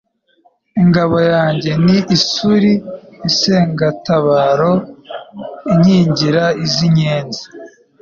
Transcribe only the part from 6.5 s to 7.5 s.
iz'inkenzi